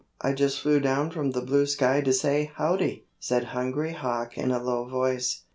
[0.19, 4.49] I just flew down from the blue sky to say 'Howdy!'" said Hungry Hawk in
[4.49, 5.43] a low voice.